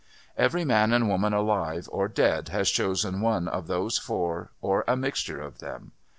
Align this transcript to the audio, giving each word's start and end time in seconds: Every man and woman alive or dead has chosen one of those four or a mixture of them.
Every 0.35 0.65
man 0.65 0.93
and 0.93 1.07
woman 1.07 1.31
alive 1.31 1.87
or 1.91 2.07
dead 2.07 2.49
has 2.49 2.71
chosen 2.71 3.21
one 3.21 3.47
of 3.47 3.67
those 3.67 3.99
four 3.99 4.49
or 4.59 4.83
a 4.87 4.97
mixture 4.97 5.39
of 5.39 5.59
them. 5.59 5.91